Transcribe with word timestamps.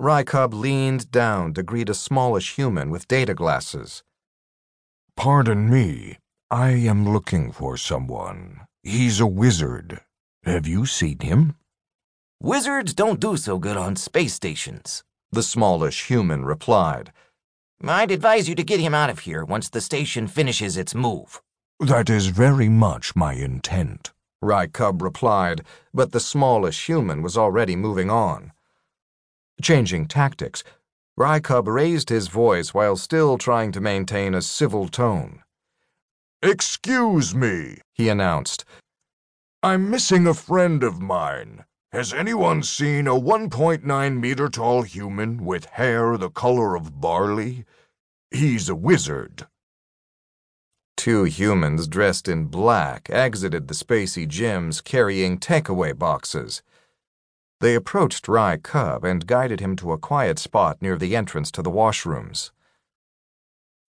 Rykub 0.00 0.52
leaned 0.52 1.12
down 1.12 1.54
to 1.54 1.62
greet 1.62 1.88
a 1.88 1.94
smallish 1.94 2.56
human 2.56 2.90
with 2.90 3.06
data 3.06 3.32
glasses. 3.32 4.02
Pardon 5.16 5.70
me. 5.70 6.18
I 6.50 6.70
am 6.70 7.08
looking 7.08 7.52
for 7.52 7.76
someone. 7.76 8.66
He's 8.82 9.20
a 9.20 9.26
wizard. 9.26 10.00
Have 10.42 10.66
you 10.66 10.84
seen 10.84 11.20
him? 11.20 11.54
Wizards 12.42 12.92
don't 12.92 13.20
do 13.20 13.36
so 13.36 13.58
good 13.58 13.76
on 13.76 13.94
space 13.96 14.34
stations, 14.34 15.04
the 15.30 15.42
smallish 15.42 16.06
human 16.08 16.44
replied. 16.44 17.12
I'd 17.82 18.10
advise 18.10 18.48
you 18.48 18.54
to 18.56 18.64
get 18.64 18.80
him 18.80 18.94
out 18.94 19.10
of 19.10 19.20
here 19.20 19.44
once 19.44 19.68
the 19.68 19.80
station 19.80 20.26
finishes 20.26 20.76
its 20.76 20.94
move. 20.94 21.40
That 21.78 22.10
is 22.10 22.26
very 22.26 22.68
much 22.68 23.14
my 23.14 23.34
intent. 23.34 24.12
Rykub 24.42 25.00
replied, 25.00 25.62
but 25.92 26.12
the 26.12 26.20
smallish 26.20 26.86
human 26.86 27.22
was 27.22 27.38
already 27.38 27.76
moving 27.76 28.10
on. 28.10 28.52
Changing 29.62 30.06
tactics, 30.06 30.64
Rykub 31.18 31.66
raised 31.66 32.08
his 32.08 32.28
voice 32.28 32.74
while 32.74 32.96
still 32.96 33.38
trying 33.38 33.72
to 33.72 33.80
maintain 33.80 34.34
a 34.34 34.42
civil 34.42 34.88
tone. 34.88 35.42
Excuse 36.42 37.34
me, 37.34 37.78
he 37.92 38.08
announced. 38.08 38.64
I'm 39.62 39.88
missing 39.88 40.26
a 40.26 40.34
friend 40.34 40.82
of 40.82 41.00
mine. 41.00 41.64
Has 41.92 42.12
anyone 42.12 42.62
seen 42.62 43.06
a 43.06 43.12
1.9 43.14 44.20
meter 44.20 44.48
tall 44.48 44.82
human 44.82 45.44
with 45.44 45.64
hair 45.66 46.18
the 46.18 46.28
color 46.28 46.74
of 46.74 47.00
barley? 47.00 47.64
He's 48.30 48.68
a 48.68 48.74
wizard. 48.74 49.46
Two 50.96 51.24
humans 51.24 51.86
dressed 51.86 52.28
in 52.28 52.46
black 52.46 53.08
exited 53.10 53.68
the 53.68 53.74
spacey 53.74 54.26
gyms 54.26 54.82
carrying 54.82 55.38
takeaway 55.38 55.96
boxes. 55.96 56.62
They 57.64 57.76
approached 57.76 58.26
Rykub 58.26 59.04
and 59.04 59.26
guided 59.26 59.60
him 59.60 59.74
to 59.76 59.92
a 59.92 59.96
quiet 59.96 60.38
spot 60.38 60.82
near 60.82 60.98
the 60.98 61.16
entrance 61.16 61.50
to 61.52 61.62
the 61.62 61.70
washrooms. 61.70 62.50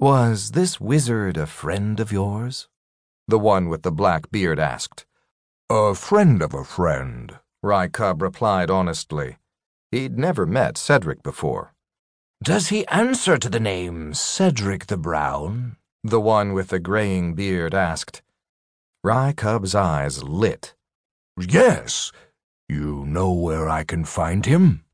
Was 0.00 0.52
this 0.52 0.80
wizard 0.80 1.36
a 1.36 1.44
friend 1.44 2.00
of 2.00 2.10
yours? 2.10 2.66
The 3.26 3.38
one 3.38 3.68
with 3.68 3.82
the 3.82 3.92
black 3.92 4.30
beard 4.30 4.58
asked. 4.58 5.04
A 5.68 5.94
friend 5.94 6.40
of 6.40 6.54
a 6.54 6.64
friend, 6.64 7.40
Rykub 7.62 8.22
replied 8.22 8.70
honestly. 8.70 9.36
He'd 9.90 10.18
never 10.18 10.46
met 10.46 10.78
Cedric 10.78 11.22
before. 11.22 11.74
Does 12.42 12.68
he 12.68 12.86
answer 12.86 13.36
to 13.36 13.50
the 13.50 13.60
name 13.60 14.14
Cedric 14.14 14.86
the 14.86 14.96
Brown? 14.96 15.76
the 16.02 16.22
one 16.22 16.54
with 16.54 16.68
the 16.68 16.80
graying 16.80 17.34
beard 17.34 17.74
asked. 17.74 18.22
Rykub's 19.04 19.74
eyes 19.74 20.22
lit. 20.22 20.74
Yes. 21.38 22.12
You 22.68 23.06
know 23.06 23.32
where 23.32 23.68
I 23.68 23.82
can 23.82 24.04
find 24.04 24.44
him? 24.44 24.84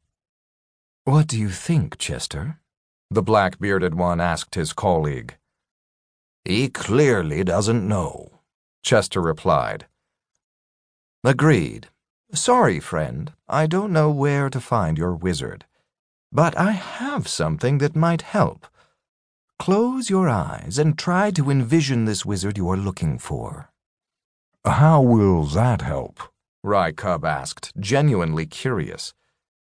What 1.04 1.26
do 1.26 1.38
you 1.38 1.50
think, 1.50 1.98
Chester? 1.98 2.60
The 3.10 3.22
black 3.22 3.58
bearded 3.58 3.94
one 3.94 4.20
asked 4.20 4.54
his 4.54 4.72
colleague. 4.72 5.36
He 6.44 6.68
clearly 6.68 7.42
doesn't 7.42 7.86
know, 7.86 8.40
Chester 8.82 9.20
replied. 9.20 9.86
Agreed. 11.24 11.88
Sorry, 12.32 12.80
friend, 12.80 13.32
I 13.48 13.66
don't 13.66 13.92
know 13.92 14.10
where 14.10 14.50
to 14.50 14.60
find 14.60 14.98
your 14.98 15.14
wizard. 15.14 15.64
But 16.30 16.58
I 16.58 16.72
have 16.72 17.28
something 17.28 17.78
that 17.78 17.96
might 17.96 18.22
help. 18.22 18.66
Close 19.58 20.10
your 20.10 20.28
eyes 20.28 20.78
and 20.78 20.98
try 20.98 21.30
to 21.30 21.50
envision 21.50 22.04
this 22.04 22.26
wizard 22.26 22.58
you 22.58 22.68
are 22.70 22.76
looking 22.76 23.18
for. 23.18 23.70
How 24.64 25.00
will 25.00 25.44
that 25.44 25.82
help? 25.82 26.33
Rykub 26.64 27.24
asked, 27.24 27.72
genuinely 27.78 28.46
curious. 28.46 29.12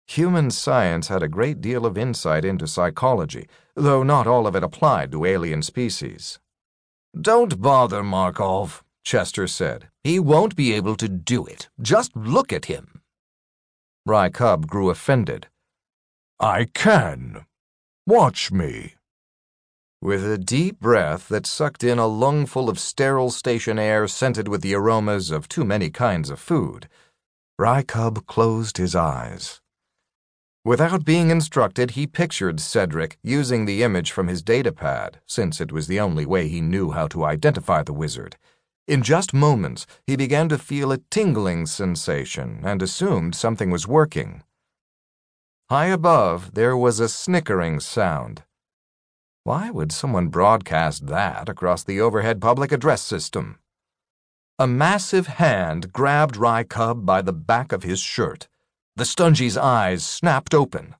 Human 0.07 0.51
science 0.51 1.07
had 1.07 1.23
a 1.23 1.29
great 1.29 1.61
deal 1.61 1.85
of 1.85 1.97
insight 1.97 2.43
into 2.43 2.67
psychology, 2.67 3.47
though 3.75 4.03
not 4.03 4.27
all 4.27 4.45
of 4.45 4.55
it 4.55 4.63
applied 4.63 5.11
to 5.13 5.25
alien 5.25 5.61
species. 5.61 6.39
Don't 7.19 7.61
bother, 7.61 8.03
Markov, 8.03 8.83
Chester 9.03 9.47
said. 9.47 9.87
He 10.03 10.19
won't 10.19 10.55
be 10.55 10.73
able 10.73 10.95
to 10.97 11.07
do 11.07 11.45
it. 11.45 11.69
Just 11.81 12.15
look 12.15 12.51
at 12.51 12.65
him. 12.65 13.01
Rykub 14.07 14.67
grew 14.67 14.89
offended. 14.89 15.47
I 16.39 16.65
can. 16.73 17.45
Watch 18.05 18.51
me. 18.51 18.95
With 20.01 20.23
a 20.23 20.37
deep 20.37 20.79
breath 20.79 21.27
that 21.27 21.45
sucked 21.45 21.83
in 21.83 21.99
a 21.99 22.07
lungful 22.07 22.69
of 22.69 22.79
sterile 22.79 23.31
station 23.31 23.77
air 23.77 24.07
scented 24.07 24.47
with 24.47 24.61
the 24.61 24.73
aromas 24.73 25.29
of 25.29 25.49
too 25.49 25.65
many 25.65 25.89
kinds 25.89 26.29
of 26.29 26.39
food, 26.39 26.87
Rykub 27.59 28.25
closed 28.25 28.77
his 28.77 28.95
eyes. 28.95 29.59
Without 30.63 31.03
being 31.03 31.31
instructed, 31.31 31.91
he 31.91 32.07
pictured 32.07 32.61
Cedric 32.61 33.17
using 33.23 33.65
the 33.65 33.83
image 33.83 34.13
from 34.13 34.29
his 34.29 34.41
datapad, 34.41 35.15
since 35.25 35.59
it 35.59 35.73
was 35.73 35.87
the 35.87 35.99
only 35.99 36.25
way 36.25 36.47
he 36.47 36.61
knew 36.61 36.91
how 36.91 37.07
to 37.07 37.25
identify 37.25 37.83
the 37.83 37.91
wizard. 37.91 38.37
In 38.87 39.03
just 39.03 39.33
moments, 39.33 39.85
he 40.07 40.15
began 40.15 40.47
to 40.47 40.57
feel 40.57 40.93
a 40.93 40.99
tingling 41.11 41.65
sensation 41.65 42.61
and 42.63 42.81
assumed 42.81 43.35
something 43.35 43.69
was 43.69 43.85
working. 43.85 44.43
High 45.69 45.87
above, 45.87 46.53
there 46.53 46.77
was 46.77 47.01
a 47.01 47.09
snickering 47.09 47.81
sound. 47.81 48.43
Why 49.49 49.71
would 49.71 49.91
someone 49.91 50.27
broadcast 50.27 51.07
that 51.07 51.49
across 51.49 51.83
the 51.83 51.99
overhead 51.99 52.39
public 52.39 52.71
address 52.71 53.01
system? 53.01 53.57
A 54.59 54.67
massive 54.67 55.25
hand 55.25 55.91
grabbed 55.91 56.35
Rykub 56.35 57.03
by 57.03 57.23
the 57.23 57.33
back 57.33 57.71
of 57.71 57.81
his 57.81 57.99
shirt. 57.99 58.47
The 58.95 59.05
Stungy's 59.05 59.57
eyes 59.57 60.05
snapped 60.05 60.53
open. 60.53 60.93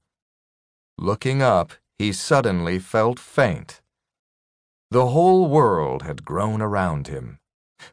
Looking 0.97 1.43
up, 1.43 1.73
he 1.99 2.11
suddenly 2.11 2.79
felt 2.79 3.19
faint. 3.19 3.81
The 4.89 5.09
whole 5.09 5.47
world 5.47 6.01
had 6.01 6.25
grown 6.25 6.59
around 6.59 7.07
him. 7.07 7.37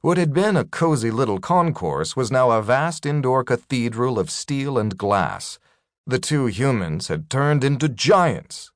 What 0.01 0.17
had 0.17 0.33
been 0.33 0.57
a 0.57 0.65
cozy 0.65 1.11
little 1.11 1.39
concourse 1.39 2.17
was 2.17 2.31
now 2.31 2.51
a 2.51 2.63
vast 2.63 3.05
indoor 3.05 3.45
cathedral 3.45 4.19
of 4.19 4.31
steel 4.31 4.79
and 4.79 4.97
glass. 4.97 5.59
The 6.07 6.19
two 6.19 6.47
humans 6.47 7.09
had 7.09 7.29
turned 7.29 7.63
into 7.63 7.91
giants. 7.91 8.73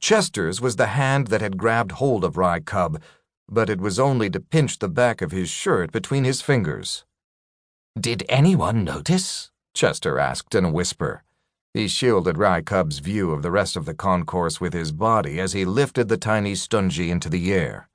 Chester's 0.00 0.60
was 0.60 0.76
the 0.76 0.88
hand 0.88 1.28
that 1.28 1.40
had 1.40 1.56
grabbed 1.56 1.92
hold 1.92 2.24
of 2.24 2.36
Rykub, 2.36 3.00
but 3.48 3.68
it 3.68 3.80
was 3.80 3.98
only 3.98 4.30
to 4.30 4.40
pinch 4.40 4.78
the 4.78 4.88
back 4.88 5.22
of 5.22 5.32
his 5.32 5.48
shirt 5.48 5.92
between 5.92 6.24
his 6.24 6.42
fingers. 6.42 7.04
Did 7.98 8.24
anyone 8.28 8.84
notice? 8.84 9.50
Chester 9.74 10.18
asked 10.18 10.54
in 10.54 10.64
a 10.64 10.70
whisper. 10.70 11.22
He 11.72 11.88
shielded 11.88 12.36
Rykub's 12.36 13.00
view 13.00 13.32
of 13.32 13.42
the 13.42 13.50
rest 13.50 13.76
of 13.76 13.84
the 13.84 13.94
concourse 13.94 14.60
with 14.60 14.72
his 14.72 14.92
body 14.92 15.40
as 15.40 15.52
he 15.52 15.64
lifted 15.64 16.08
the 16.08 16.16
tiny 16.16 16.52
Stungy 16.52 17.10
into 17.10 17.28
the 17.28 17.52
air. 17.52 17.88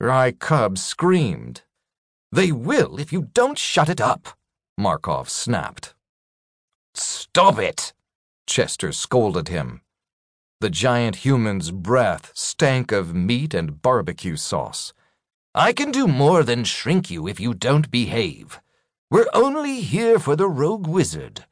Rykub 0.00 0.78
screamed. 0.78 1.62
They 2.32 2.52
will 2.52 3.00
if 3.00 3.12
you 3.12 3.28
don't 3.32 3.58
shut 3.58 3.88
it 3.88 4.00
up, 4.00 4.28
Markov 4.78 5.28
snapped. 5.28 5.94
Stop 6.94 7.58
it, 7.58 7.92
Chester 8.46 8.92
scolded 8.92 9.48
him. 9.48 9.80
The 10.60 10.68
giant 10.68 11.16
human's 11.24 11.70
breath 11.70 12.32
stank 12.34 12.92
of 12.92 13.14
meat 13.14 13.54
and 13.54 13.80
barbecue 13.80 14.36
sauce. 14.36 14.92
I 15.54 15.72
can 15.72 15.90
do 15.90 16.06
more 16.06 16.42
than 16.42 16.64
shrink 16.64 17.10
you 17.10 17.26
if 17.26 17.40
you 17.40 17.54
don't 17.54 17.90
behave. 17.90 18.60
We're 19.10 19.30
only 19.32 19.80
here 19.80 20.18
for 20.18 20.36
the 20.36 20.50
rogue 20.50 20.86
wizard. 20.86 21.46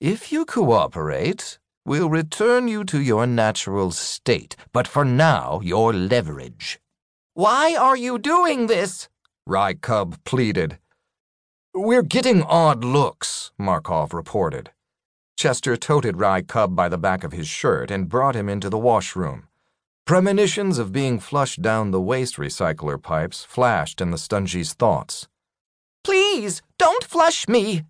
If 0.00 0.30
you 0.30 0.44
cooperate, 0.44 1.58
we'll 1.84 2.08
return 2.08 2.68
you 2.68 2.84
to 2.84 3.00
your 3.00 3.26
natural 3.26 3.90
state, 3.90 4.54
but 4.72 4.86
for 4.86 5.04
now, 5.04 5.60
you're 5.64 5.92
leverage. 5.92 6.78
Why 7.34 7.74
are 7.74 7.96
you 7.96 8.16
doing 8.16 8.68
this? 8.68 9.08
Rykub 9.48 10.22
pleaded. 10.22 10.78
We're 11.74 12.02
getting 12.02 12.44
odd 12.44 12.84
looks, 12.84 13.50
Markov 13.58 14.14
reported. 14.14 14.70
Chester 15.42 15.76
toted 15.76 16.18
Rye 16.18 16.42
Rykub 16.42 16.76
by 16.76 16.88
the 16.88 16.96
back 16.96 17.24
of 17.24 17.32
his 17.32 17.48
shirt 17.48 17.90
and 17.90 18.08
brought 18.08 18.36
him 18.36 18.48
into 18.48 18.70
the 18.70 18.78
washroom. 18.78 19.48
Premonitions 20.06 20.78
of 20.78 20.92
being 20.92 21.18
flushed 21.18 21.60
down 21.60 21.90
the 21.90 22.00
waste 22.00 22.36
recycler 22.36 23.02
pipes 23.02 23.42
flashed 23.42 24.00
in 24.00 24.12
the 24.12 24.18
Stungy's 24.18 24.72
thoughts. 24.72 25.26
Please, 26.04 26.62
don't 26.78 27.02
flush 27.02 27.48
me. 27.48 27.82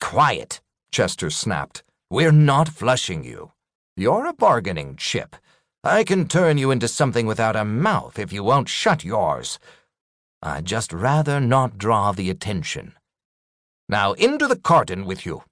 Quiet, 0.00 0.62
Chester 0.90 1.28
snapped. 1.28 1.82
We're 2.08 2.32
not 2.32 2.70
flushing 2.70 3.24
you. 3.24 3.52
You're 3.94 4.24
a 4.24 4.32
bargaining 4.32 4.96
chip. 4.96 5.36
I 5.82 6.02
can 6.02 6.26
turn 6.26 6.56
you 6.56 6.70
into 6.70 6.88
something 6.88 7.26
without 7.26 7.56
a 7.56 7.66
mouth 7.66 8.18
if 8.18 8.32
you 8.32 8.42
won't 8.42 8.70
shut 8.70 9.04
yours. 9.04 9.58
I'd 10.40 10.64
just 10.64 10.94
rather 10.94 11.40
not 11.40 11.76
draw 11.76 12.12
the 12.12 12.30
attention. 12.30 12.94
Now 13.86 14.14
into 14.14 14.46
the 14.46 14.56
carton 14.56 15.04
with 15.04 15.26
you. 15.26 15.42